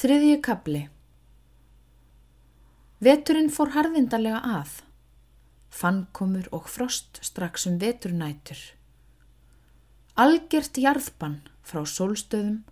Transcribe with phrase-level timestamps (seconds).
[0.00, 0.78] Þriðji kapli
[3.04, 4.78] Veturinn fór harðindarlega að.
[5.68, 8.62] Fannkomur og frost strax um veturnætur.
[10.24, 12.62] Algjört jarðbann frá sólstöðum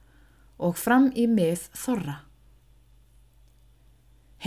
[0.57, 2.15] og fram í mið þorra.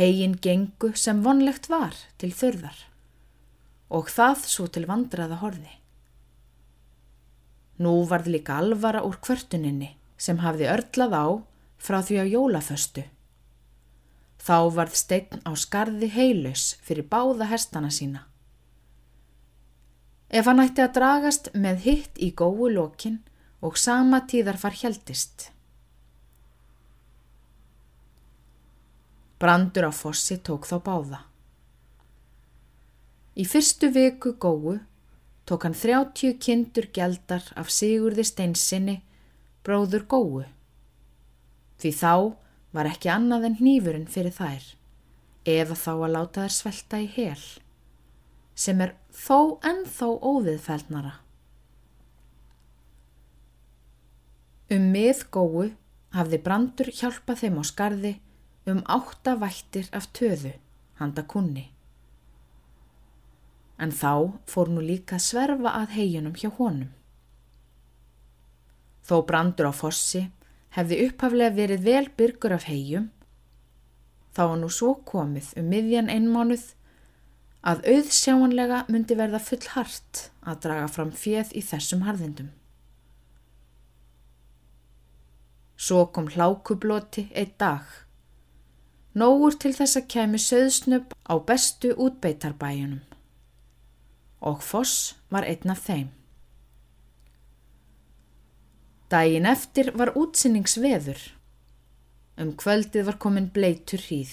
[0.02, 2.82] Hegin gengu sem vonlegt var til þurðar
[3.94, 5.76] og það svo til vandraða horði.
[7.78, 11.26] Nú varð líka alvara úr kvörtuninni sem hafði örlað á
[11.82, 13.04] frá því á jólaföstu.
[14.42, 18.26] Þá varð steinn á skarði heilus fyrir báða hestana sína.
[20.30, 23.20] Ef hann ætti að dragast með hitt í góu lokin
[23.62, 25.50] og sama tíðar far heldist.
[29.42, 31.20] Brandur á fossi tók þá báða.
[33.36, 34.78] Í fyrstu viku góu
[35.50, 39.02] tók hann þrjátjú kindur geldar af Sigurði Steinsinni,
[39.66, 40.44] bróður góu.
[41.82, 42.14] Því þá
[42.78, 44.66] var ekki annað en hnífurinn fyrir þær,
[45.50, 47.44] eða þá að láta þær svelta í hel,
[48.54, 51.14] sem er þó ennþá óviðfældnara.
[54.72, 55.64] Um mið góu
[56.16, 58.12] hafði Brandur hjálpað þeim á skarði
[58.72, 60.54] um átta vættir af töðu,
[61.02, 61.66] handa kunni.
[63.82, 66.92] En þá fór nú líka sverfa að heiunum hjá honum.
[69.02, 70.28] Þó Brandur á fossi
[70.76, 73.10] hefði upphaflega verið vel byrgur af hegjum,
[74.32, 76.70] þá var nú svo komið um miðjan einmánuð
[77.68, 82.50] að auðsjáanlega myndi verða full hart að draga fram fjöð í þessum harðindum.
[85.82, 87.86] Svo kom hlákubloti eitt dag.
[89.18, 93.02] Nógur til þess að kemi söðsnöpp á bestu útbeitarbæjunum.
[94.46, 96.10] Og Foss var einn af þeim.
[99.12, 101.20] Dægin eftir var útsinningsveður.
[102.40, 104.32] Um kvöldið var komin bleitur hríð.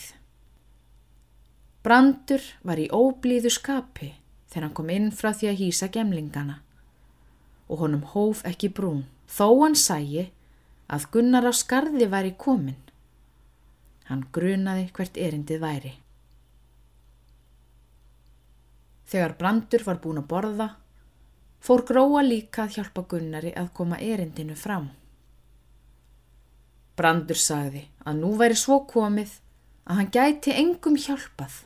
[1.83, 4.13] Brandur var í óblíðu skapi
[4.48, 6.61] þegar hann kom inn frá því að hýsa gemlingana
[7.69, 10.29] og honum hóf ekki brún þó hann sæi
[10.89, 12.79] að Gunnar á skarði væri komin.
[14.08, 15.92] Hann grunaði hvert erindið væri.
[19.08, 20.69] Þegar Brandur var búin að borða
[21.61, 24.91] fór gróa líka að hjálpa Gunnari að koma erindinu fram.
[26.98, 29.36] Brandur sagði að nú væri svo komið
[29.89, 31.61] að hann gæti engum hjálpað,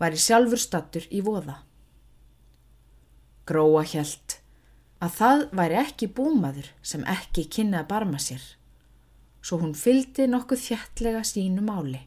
[0.00, 1.60] væri sjálfur stattur í voða.
[3.46, 4.40] Gróa hjælt
[5.04, 8.42] að það væri ekki búmaður sem ekki kynnaði að barma sér,
[9.44, 12.00] svo hún fyldi nokkuð þjættlega sínu máli.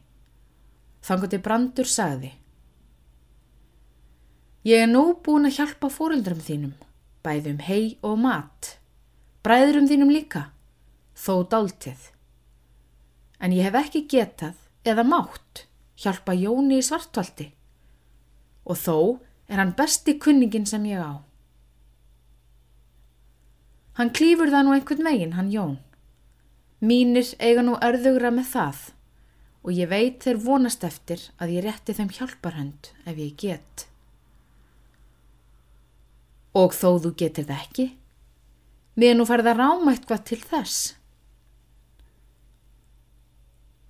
[1.06, 2.32] Þangandi Brandur sagði
[4.66, 6.74] Ég er nú búin að hjálpa fóröldrum þínum,
[7.22, 8.74] bæðum hei og mat,
[9.46, 10.48] bræðurum þínum líka,
[11.14, 12.10] þó dáltið.
[13.38, 15.64] En ég hef ekki getað eða mátt
[15.98, 17.52] hjálpa Jóni í svartvaldi
[18.68, 18.98] og þó
[19.48, 21.22] er hann besti kunningin sem ég á.
[23.98, 25.78] Hann klýfur það nú einhvern veginn, hann Jón.
[26.78, 28.82] Mínir eiga nú örðugra með það
[29.66, 33.88] og ég veit þeir vonast eftir að ég rétti þeim hjálparhönd ef ég get.
[36.56, 37.86] Og þó þú getur það ekki,
[38.98, 40.78] við nú farið að ráma eitthvað til þess.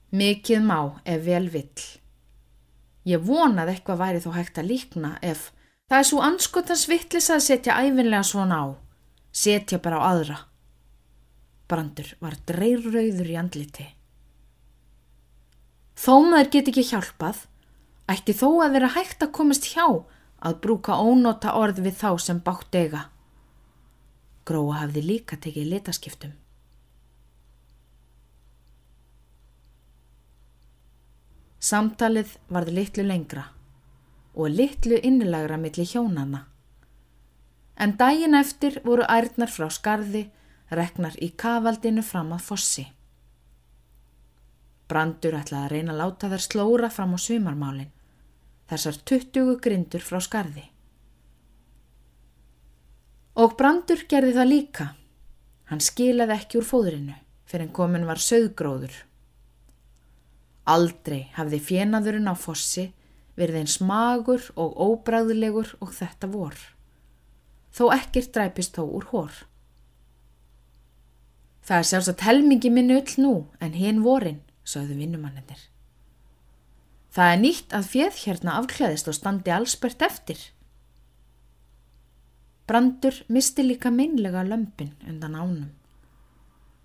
[0.08, 1.86] Mikið má ef vel vill.
[3.08, 5.50] Ég vonað eitthvað væri þó hægt að líkna ef
[5.88, 8.66] það er svo anskotans vittlis að setja æfinlega svona á,
[9.32, 10.38] setja bara á aðra.
[11.68, 13.86] Brandur var dreirrauður í andliti.
[15.98, 17.42] Þó maður get ekki hjálpað,
[18.08, 19.84] ætti þó að vera hægt að komast hjá
[20.38, 23.06] að brúka ónota orð við þá sem bátt eiga.
[24.46, 26.34] Gróa hafði líka tekið litaskiptum.
[31.58, 33.48] Samtalið varði litlu lengra
[34.38, 36.44] og litlu innilegra millir hjónana.
[37.74, 40.28] En daginn eftir voru ærnar frá skarði,
[40.70, 42.86] reknar í kavaldinu fram að fossi.
[44.88, 47.92] Brandur ætlaði að reyna að láta þær slóra fram á svimarmálinn
[48.68, 50.66] þessar tuttugu grindur frá skarði.
[53.38, 54.86] Og Brandur gerði það líka.
[55.70, 57.16] Hann skilaði ekki úr fóðrinu
[57.48, 58.92] fyrir en komin var söðgróður.
[60.68, 62.90] Aldrei hafði fjenaðurinn á fossi
[63.38, 66.58] verið eins magur og óbræðilegur og þetta vor.
[67.72, 69.32] Þó ekkert dræpist þó úr hór.
[71.64, 73.32] Það er sjálfsagt helmingi minni öll nú
[73.64, 75.60] en hinn vorin, sögðu vinnumannir.
[77.18, 80.38] Það er nýtt að fjöð hérna afklæðist og standi allsbært eftir.
[82.70, 85.72] Brandur misti líka meinlega lömpin undan ánum.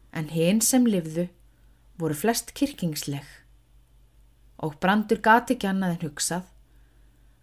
[0.09, 1.27] En hinn sem livðu
[2.01, 3.27] voru flest kirkingsleg
[4.63, 6.47] og brandur gati ekki annað en hugsað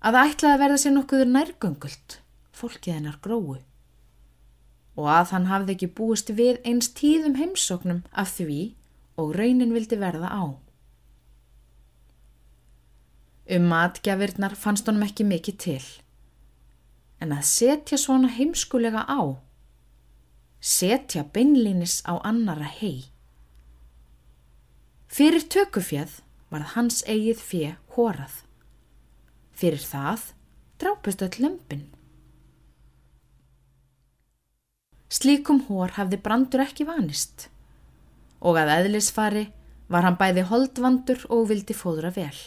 [0.01, 2.17] að það ætlaði að verða sér nokkuður nærgöngult
[2.57, 3.59] fólkið hennar gróu
[4.99, 8.59] og að hann hafði ekki búist við eins tíðum heimsóknum af því
[9.21, 10.43] og raunin vildi verða á.
[13.51, 15.83] Um matgjafirnar fannst honum ekki mikið til
[17.21, 19.37] en að setja svona heimskulega á,
[20.61, 23.11] setja beinlínis á annara hei.
[25.11, 26.21] Fyrir tökufjöð
[26.51, 28.41] varð hans eigið fjö hórað.
[29.53, 30.31] Fyrir það
[30.81, 31.89] drápust öll lömpin.
[35.11, 37.49] Slíkum hór hafði brandur ekki vanist
[38.41, 39.49] og að eðlisfari
[39.91, 42.39] var hann bæði holdvandur og vildi fóðra vel.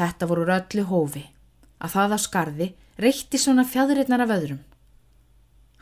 [0.00, 1.26] Þetta voru röllu hófi
[1.80, 2.68] að það á skarði
[3.00, 4.62] reytti svona fjadriðnar af öðrum.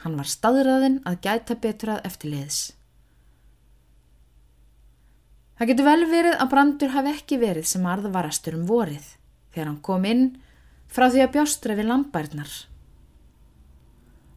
[0.02, 2.58] Hann var staðræðin að gæta betur að eftirliðis.
[5.58, 9.06] Það getur vel verið að Brandur hafi ekki verið sem arðvarastur um vorið
[9.54, 10.26] þegar hann kom inn
[10.90, 12.58] frá því að bjástra við lampærnar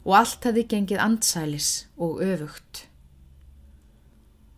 [0.02, 2.88] og allt hefði gengið andsælis og öfugt.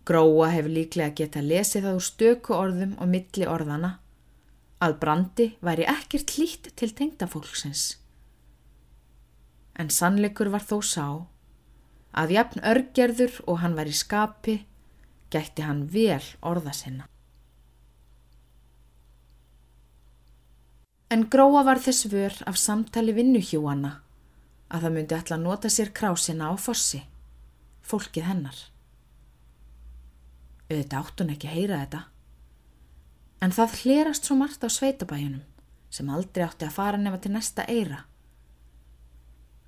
[0.07, 3.97] Gróa hefur líklega getað lesið það úr stöku orðum og milli orðana
[4.83, 7.83] að brandi væri ekkert hlýtt til tengdafólksins.
[9.79, 11.07] En sannleikur var þó sá
[12.13, 14.59] að jafn örgerður og hann var í skapi
[15.33, 17.07] gætti hann vel orða sinna.
[21.13, 23.95] En gróa var þess vör af samtali vinnuhjúana
[24.73, 27.03] að það myndi alltaf nota sér krásina á fossi,
[27.85, 28.61] fólkið hennar
[30.73, 32.01] auðvitað áttun ekki að heyra þetta.
[33.43, 35.43] En það hlerast svo margt á sveitabæjunum
[35.93, 37.99] sem aldrei átti að fara nefa til næsta eira.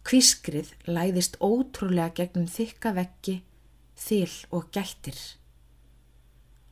[0.06, 3.36] Kvískrið læðist ótrúlega gegnum þykka veggi,
[4.00, 5.20] þil og gættir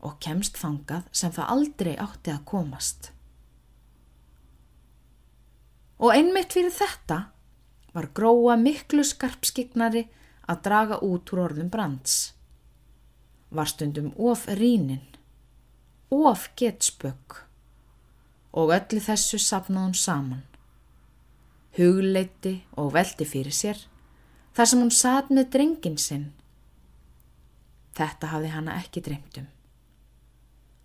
[0.04, 3.12] og kemst þangað sem það aldrei átti að komast.
[6.04, 7.20] Og einmitt fyrir þetta
[7.94, 10.08] var gróa miklu skarpskignari
[10.50, 12.34] að draga út úr orðum brands
[13.54, 15.13] var stundum of rínin,
[16.14, 17.44] of getspökk
[18.54, 20.44] og öllu þessu sapnaði hún saman.
[21.74, 23.80] Hugleiti og veldi fyrir sér
[24.54, 26.28] þar sem hún satt með drengin sinn.
[27.98, 29.48] Þetta hafði hana ekki dreymtum.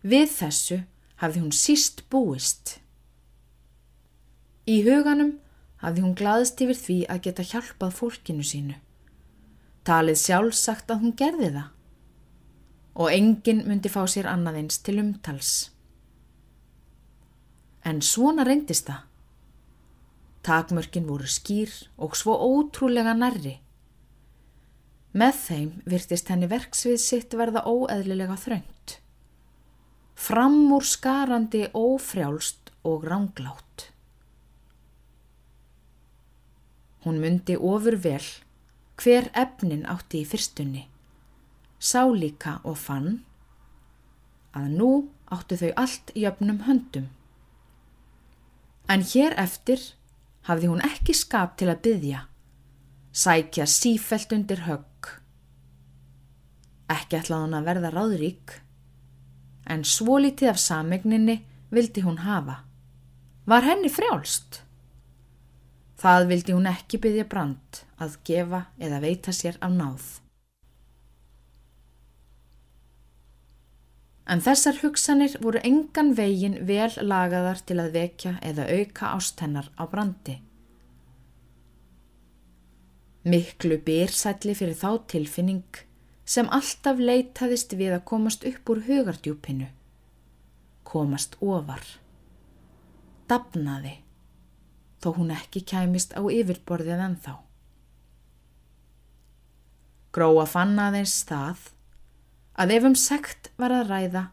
[0.00, 0.82] Við þessu
[1.20, 2.78] hafði hún síst búist.
[4.68, 5.36] Í huganum
[5.82, 8.76] hafði hún glaðist yfir því að geta hjálpað fólkinu sínu.
[9.84, 11.74] Talið sjálfsagt að hún gerði það
[12.98, 15.70] og enginn myndi fá sér annaðins til umtals.
[17.86, 19.04] En svona reyndist það.
[20.48, 21.70] Takmörkin voru skýr
[22.02, 23.58] og svo ótrúlega nærri.
[25.18, 28.98] Með þeim virtist henni verksvið sitt verða óeðlilega þröngt.
[30.18, 33.88] Framúr skarandi ófrjálst og ránglátt.
[37.06, 38.24] Hún myndi ofur vel
[38.98, 40.88] hver efnin átti í fyrstunni
[41.78, 43.22] sá líka og fann
[44.56, 44.90] að nú
[45.30, 47.08] áttu þau allt jöfnum höndum.
[48.88, 49.82] En hér eftir
[50.48, 52.22] hafði hún ekki skap til að byggja,
[53.12, 55.10] sækja sífelt undir högg.
[56.88, 58.54] Ekki ætlaði hún að verða ráðrík,
[59.68, 62.62] en svo litið af samegninni vildi hún hafa.
[63.48, 64.62] Var henni frjálst?
[66.00, 70.08] Það vildi hún ekki byggja brand að gefa eða veita sér af náð.
[74.28, 79.88] En þessar hugsanir voru engan vegin vel lagaðar til að vekja eða auka ástennar á
[79.88, 80.36] brandi.
[83.28, 85.80] Miklu byrsætli fyrir þá tilfinning
[86.28, 89.70] sem alltaf leitaðist við að komast upp úr hugardjúpinu,
[90.84, 91.84] komast ofar,
[93.32, 93.96] dapnaði,
[95.00, 97.34] þó hún ekki kæmist á yfirborðið en þá.
[100.12, 101.68] Gróa fann aðeins það
[102.58, 104.24] að ef um sekt var að ræða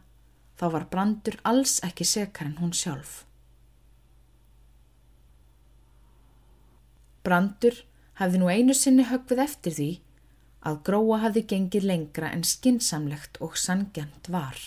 [0.58, 3.22] þá var brandur alls ekki sekar en hún sjálf.
[7.26, 7.84] Brandur
[8.18, 9.90] hafði nú einu sinni högfið eftir því
[10.66, 14.58] að gróa hafði gengið lengra en skinsamlegt og sangjant var.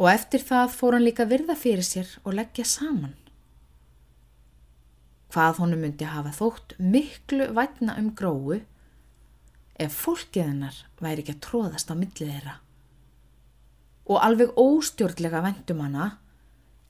[0.00, 3.14] Og eftir það fór hann líka virða fyrir sér og leggja saman.
[5.30, 8.62] Hvað honum myndi hafa þótt miklu vætna um gróu
[9.80, 12.56] ef fólkið hennar væri ekki að tróðast á millið þeirra.
[14.10, 16.10] Og alveg óstjórnlega vendum hana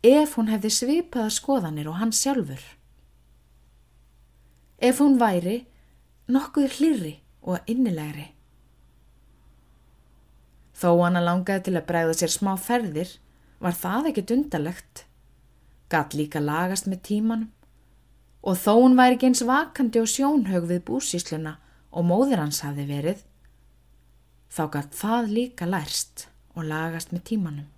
[0.07, 2.63] ef hún hefði svipaða skoðanir og hann sjálfur.
[4.81, 5.63] Ef hún væri
[6.31, 8.31] nokkuð hlýri og innilegri
[10.81, 13.11] Þó hana langaði til að bregða sér smá ferðir
[13.61, 15.03] var það ekkit undarlegt.
[15.93, 17.51] Gatt líka lagast með tímanum
[18.41, 21.59] og þó hún væri ekki eins vakandi og sjónhaug við búsísluna
[21.91, 23.23] og móður hans hafi verið,
[24.51, 27.69] þá gatt það líka lærst og lagast með tímanum.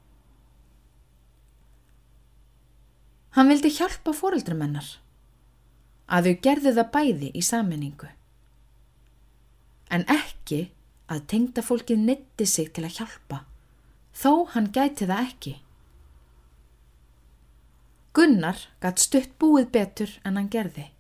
[3.33, 4.89] Hann vildi hjálpa fóreldrum hennar,
[6.13, 8.11] að þau gerðu það bæði í saminningu,
[9.93, 10.67] en ekki
[11.13, 13.45] að tengda fólkið nitti sig til að hjálpa,
[14.13, 15.55] þó hann gæti það ekki.
[18.13, 20.91] Gunnar gatt stutt búið betur en hann gerði.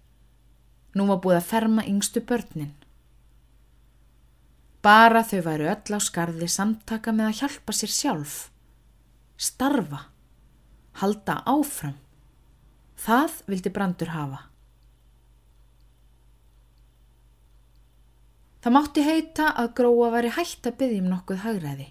[0.96, 2.72] Nú var búið að ferma yngstu börnin.
[4.82, 8.38] Bara þau væru öll á skarði samtaka með að hjálpa sér sjálf.
[9.38, 10.08] Starfa.
[10.98, 11.98] Halda áfram.
[12.98, 14.40] Það vildi brandur hafa.
[18.62, 21.88] Það mátti heita að gróa væri hægt að byggja um nokkuð hagræði,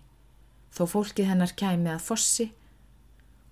[0.72, 2.46] þó fólkið hennar kæmi að fossi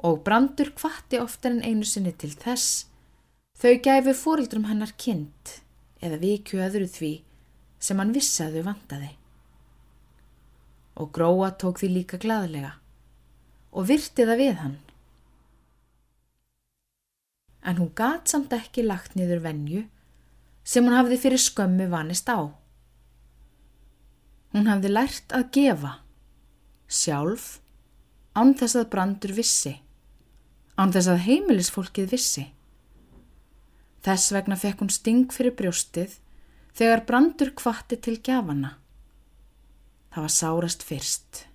[0.08, 2.86] og brandur kvatti oftar en einu sinni til þess
[3.60, 5.56] þau gæfi fórildrum hennar kind
[6.00, 7.14] eða vikju öðru því
[7.84, 9.19] sem hann vissi að þau vantaði.
[11.00, 12.76] Og gróa tók því líka gladlega
[13.70, 14.78] og virti það við hann.
[17.62, 19.84] En hún gat samt ekki lagt niður venju
[20.66, 22.50] sem hún hafði fyrir skömmu vanist á.
[24.56, 25.94] Hún hafði lært að gefa,
[26.90, 27.60] sjálf,
[28.34, 29.76] án þess að brandur vissi
[30.80, 32.46] án þess að heimilisfólkið vissi.
[34.06, 36.16] Þess vegna fekk hún sting fyrir brjóstið
[36.80, 38.78] þegar brandur kvatti til gjafana.
[40.20, 41.46] Var sárast fyrst.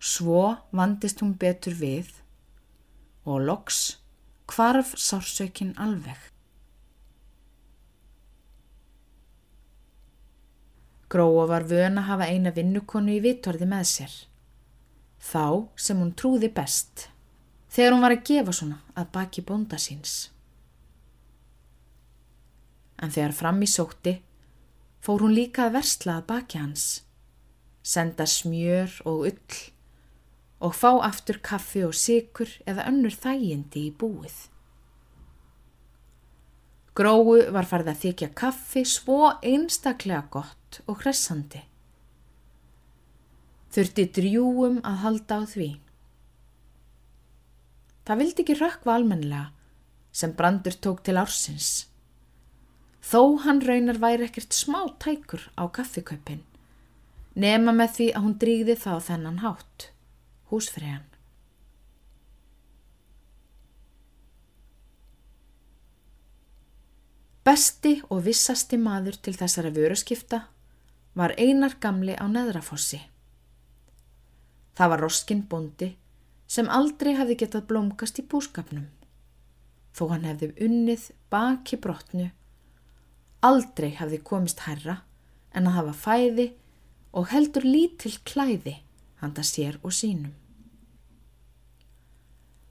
[0.00, 2.08] Svo vandist hún betur við
[3.28, 3.98] og loks
[4.48, 6.16] kvarf sársökin alveg.
[11.12, 14.14] Gróa var vöna að hafa eina vinnukonu í vittorði með sér.
[15.20, 17.08] Þá sem hún trúði best
[17.74, 20.14] þegar hún var að gefa svona að baki bonda síns.
[23.02, 24.14] En þegar fram í sótti
[25.04, 27.03] fór hún líka að versla að baki hans,
[27.84, 29.60] senda smjör og ull
[30.64, 34.36] og fá aftur kaffi og sikur eða önnur þægindi í búið.
[36.94, 41.64] Gróu var farið að þykja kaffi svo einstaklega gott og hressandi.
[43.74, 45.68] Þurfti drjúum að halda á því.
[48.06, 49.50] Það vildi ekki rökkva almenlega
[50.14, 51.88] sem brandur tók til ársins.
[53.02, 56.44] Þó hann raunar væri ekkert smá tækur á kaffikaupin,
[57.34, 59.90] nema með því að hún dríði þá þennan hátt,
[60.50, 61.08] húsfriðan.
[67.44, 70.46] Besti og vissasti maður til þessara vöruskipta
[71.14, 73.02] var einar gamli á neðrafossi.
[74.74, 75.90] Það var Roskin Bondi
[76.48, 78.86] sem aldrei hefði getað blómkast í búskapnum.
[79.94, 82.30] Þó hann hefði unnið baki brotnu,
[83.44, 85.02] aldrei hefði komist herra
[85.54, 86.48] en að hafa fæði
[87.14, 88.78] og heldur lítill klæði
[89.22, 90.34] handa sér og sínum.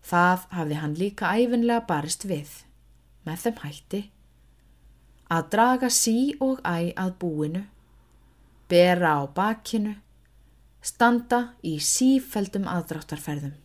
[0.04, 2.52] Það hafði hann líka æfinlega barist við,
[3.24, 4.02] með þeim hætti,
[5.32, 7.64] að draga sí og æ að búinu,
[8.68, 9.96] bera á bakinu,
[10.84, 13.56] standa í sífældum aðdráttarferðum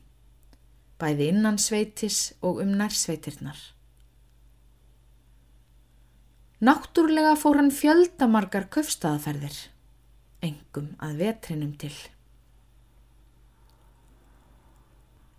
[0.98, 3.58] bæði innan sveitis og um nærsveitirnar.
[6.58, 9.54] Náttúrlega fór hann fjöldamargar köfstaðaferðir,
[10.44, 11.94] engum að vetrinum til.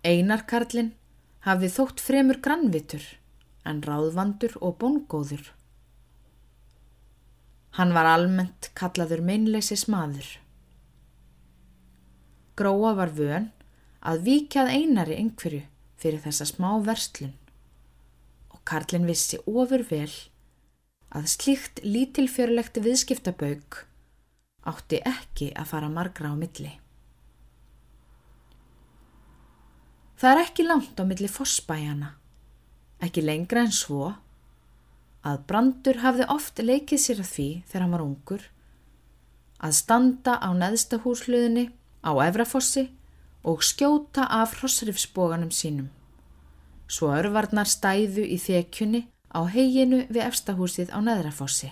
[0.04, 0.92] Einarkarlinn
[1.44, 3.04] hafði þótt fremur grannvitur
[3.68, 5.50] en ráðvandur og bongóður.
[7.76, 10.26] Hann var almennt kallaður meinleisis maður.
[12.56, 13.50] Gróa var vön
[14.00, 15.62] að vikjað einari einhverju
[16.00, 17.36] fyrir þessa smá verslun
[18.50, 20.10] og Karlin vissi ofur vel
[21.12, 23.84] að slíkt lítilfjörlegt viðskiptabauk
[24.68, 26.72] átti ekki að fara margra á milli.
[30.20, 32.10] Það er ekki langt á milli fossbæjana,
[33.00, 34.10] ekki lengra en svo
[35.24, 38.44] að Brandur hafði oft leikið sér að því þegar hann var ungur
[39.60, 41.66] að standa á neðsta húsluðinni
[42.04, 42.86] á Efrafossi
[43.44, 45.88] og skjóta af hrossrifsbóganum sínum.
[46.88, 51.70] Svo örvarnar stæðu í þekjunni á heginu við efstahúsið á Neðrafossi.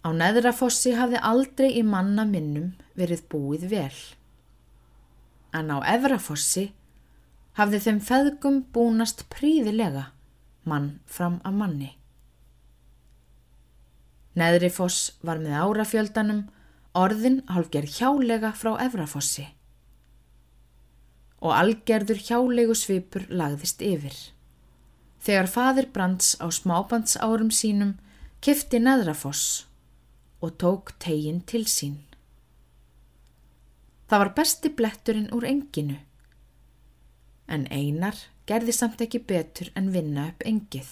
[0.00, 3.98] Á Neðrafossi hafði aldrei í manna minnum verið búið vel.
[5.52, 6.70] En á Efrafossi
[7.58, 10.06] hafði þeim feðgum búnast príðilega
[10.64, 11.90] mann fram af manni.
[14.40, 16.44] Neðrifoss var með árafjöldanum
[16.96, 19.50] orðin hálfgerð hjálega frá Efrafossi
[21.40, 24.16] og algerður hjálegu svipur lagðist yfir.
[25.24, 27.94] Þegar fadir Brands á smábandsárum sínum
[28.44, 29.69] kifti neðrafoss
[30.40, 31.98] og tók tegin til sín.
[34.10, 35.98] Það var besti bletturinn úr enginu,
[37.46, 38.16] en einar
[38.50, 40.88] gerði samt ekki betur en vinna upp engið,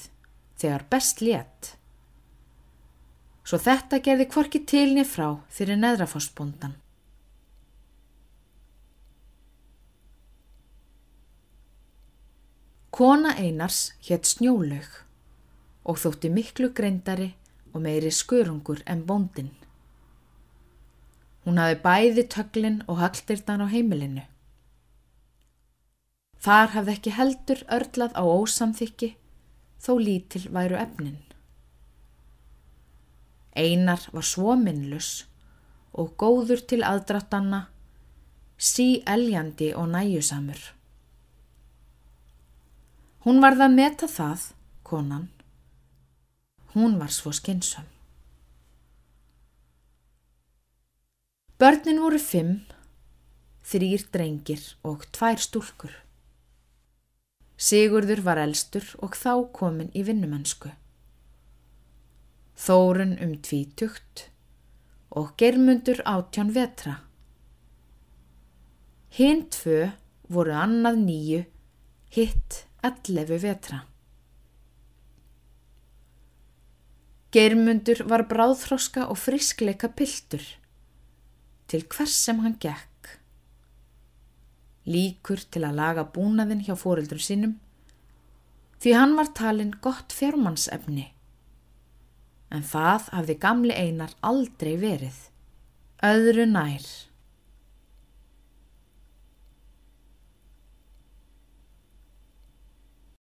[0.60, 1.72] þegar best létt.
[3.48, 6.76] Svo þetta gerði kvorki tilni frá fyrir neðrafossbondan.
[12.98, 14.88] Kona Einars hétt Snjólaug
[15.88, 17.28] og þótti miklu greindari
[17.72, 19.52] og meiri skörungur en bóndin.
[21.44, 24.24] Hún hafi bæði töglin og halldirtan á heimilinu.
[26.38, 29.14] Þar hafði ekki heldur örlað á ósamþykki
[29.82, 31.18] þó lítil væru efnin.
[33.58, 35.24] Einar var svo minnlus
[35.98, 37.64] og góður til aðdráttanna,
[38.58, 40.60] sí eljandi og næjusamur.
[43.26, 44.44] Hún varð að meta það,
[44.86, 45.26] konan.
[46.78, 47.86] Hún var svo skynsam.
[51.58, 52.52] Börnin voru fimm,
[53.66, 55.96] þrýr drengir og tvær stúlkur.
[57.58, 60.70] Sigurður var elstur og þá komin í vinnumennsku.
[62.54, 64.28] Þórun um tvítugt
[65.10, 67.00] og germundur átjón vetra.
[69.18, 69.88] Hinn tvö
[70.30, 71.44] voru annað nýju,
[72.14, 73.82] hitt 11 vetra.
[77.38, 80.42] Geirmundur var bráðþroska og friskleika piltur
[81.70, 83.12] til hvers sem hann gekk.
[84.88, 87.52] Líkur til að laga búnaðin hjá fóreldrum sínum
[88.82, 91.12] því hann var talin gott fjármannsefni.
[92.50, 95.20] En það hafði gamli einar aldrei verið.
[96.02, 96.90] Öðru nær.